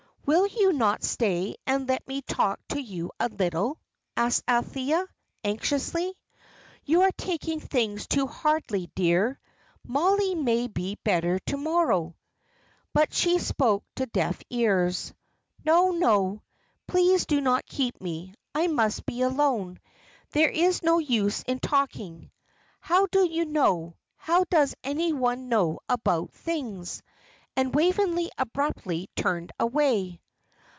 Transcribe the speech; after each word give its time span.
"Will 0.23 0.47
you 0.47 0.71
not 0.71 1.03
stay 1.03 1.57
and 1.67 1.89
let 1.89 2.07
me 2.07 2.21
talk 2.21 2.65
to 2.69 2.81
you 2.81 3.11
a 3.19 3.27
little?" 3.27 3.81
asked 4.15 4.43
Althea, 4.47 5.05
anxiously. 5.43 6.15
"You 6.85 7.01
are 7.01 7.11
taking 7.17 7.59
things 7.59 8.07
too 8.07 8.27
hardly, 8.27 8.89
dear. 8.95 9.41
Mollie 9.85 10.35
may 10.35 10.67
be 10.67 10.95
better 11.03 11.39
to 11.47 11.57
morrow." 11.57 12.15
But 12.93 13.13
she 13.13 13.39
spoke 13.39 13.83
to 13.95 14.05
deaf 14.05 14.41
ears. 14.49 15.13
"No, 15.65 15.91
no. 15.91 16.43
Please 16.87 17.25
do 17.25 17.41
not 17.41 17.65
keep 17.65 17.99
me. 17.99 18.33
I 18.55 18.67
must 18.67 19.05
be 19.05 19.23
alone. 19.23 19.81
There 20.31 20.49
is 20.51 20.81
no 20.81 20.99
use 20.99 21.41
in 21.43 21.59
talking. 21.59 22.31
How 22.79 23.05
do 23.07 23.25
you 23.29 23.43
know, 23.43 23.97
how 24.15 24.45
does 24.45 24.75
any 24.81 25.11
one 25.11 25.49
know 25.49 25.79
about 25.89 26.31
things?" 26.31 27.03
and 27.57 27.75
Waveney 27.75 28.31
abruptly 28.37 29.09
turned 29.17 29.51
away. 29.59 30.17